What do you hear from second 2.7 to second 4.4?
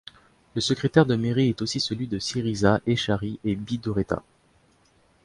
Echarri et Bidaurreta.